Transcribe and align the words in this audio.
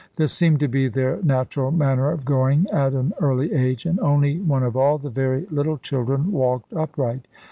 This 0.15 0.33
seemed 0.33 0.59
to 0.61 0.67
be 0.67 0.87
their 0.87 1.21
natural 1.21 1.69
manner 1.69 2.09
of 2.09 2.25
going 2.25 2.67
at 2.71 2.93
an 2.93 3.13
early 3.21 3.53
age: 3.53 3.85
and 3.85 3.99
only 3.99 4.39
one 4.39 4.63
of 4.63 4.75
all 4.75 4.97
the 4.97 5.11
very 5.11 5.45
little 5.51 5.77
children 5.77 6.31
walked 6.31 6.73
upright. 6.73 7.27